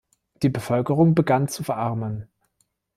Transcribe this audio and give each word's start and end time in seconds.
Die 0.41 0.49
Bevölkerung 0.49 1.13
begann 1.13 1.47
zu 1.47 1.61
verarmen. 1.63 2.27